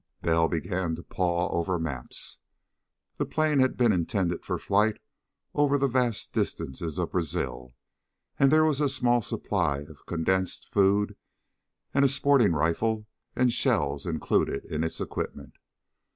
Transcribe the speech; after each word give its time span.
Bell 0.23 0.47
began 0.47 0.95
to 0.95 1.03
paw 1.03 1.49
over 1.55 1.77
maps. 1.77 2.39
The 3.17 3.25
plane 3.27 3.59
had 3.59 3.77
been 3.77 3.91
intended 3.91 4.43
for 4.43 4.57
flight 4.57 4.97
over 5.53 5.77
the 5.77 5.87
vast 5.87 6.33
distances 6.33 6.97
of 6.97 7.11
Brazil, 7.11 7.75
and 8.39 8.51
there 8.51 8.65
was 8.65 8.81
a 8.81 8.89
small 8.89 9.21
supply 9.21 9.81
of 9.81 10.07
condensed 10.07 10.67
food 10.73 11.15
and 11.93 12.03
a 12.03 12.07
sporting 12.07 12.53
rifle 12.53 13.05
and 13.35 13.53
shells 13.53 14.07
included 14.07 14.65
in 14.65 14.83
its 14.83 14.99
equipment. 14.99 15.57